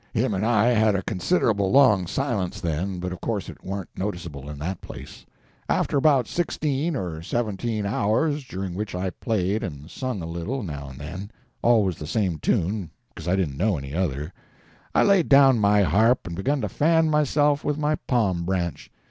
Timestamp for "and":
0.33-0.43, 9.61-9.91, 10.89-10.99, 16.25-16.35